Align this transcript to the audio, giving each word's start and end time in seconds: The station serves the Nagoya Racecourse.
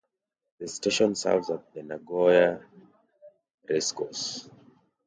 The 0.57 0.67
station 0.67 1.13
serves 1.13 1.51
the 1.75 1.83
Nagoya 1.83 2.59
Racecourse. 3.69 4.49